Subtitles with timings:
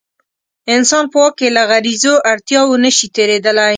[0.75, 3.67] انسان په واک کې له غریزو اړتیاوو نه شي تېرېدلی.